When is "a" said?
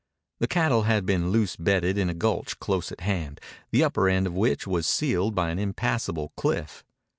2.09-2.15